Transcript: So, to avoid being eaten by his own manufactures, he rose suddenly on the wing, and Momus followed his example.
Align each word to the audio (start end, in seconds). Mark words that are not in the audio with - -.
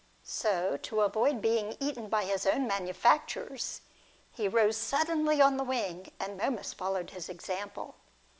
So, 0.23 0.77
to 0.77 1.01
avoid 1.01 1.43
being 1.43 1.77
eaten 1.79 2.09
by 2.09 2.23
his 2.23 2.47
own 2.47 2.65
manufactures, 2.65 3.81
he 4.31 4.47
rose 4.47 4.75
suddenly 4.75 5.39
on 5.39 5.57
the 5.57 5.63
wing, 5.63 6.11
and 6.19 6.35
Momus 6.39 6.73
followed 6.73 7.11
his 7.11 7.29
example. 7.29 7.93